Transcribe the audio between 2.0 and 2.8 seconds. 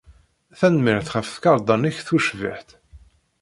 tucbiḥt.